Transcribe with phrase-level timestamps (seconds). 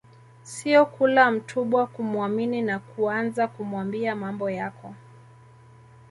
[0.43, 4.95] Sio kula mtubwa kumwamini na kuaanza kumwambia mambo yako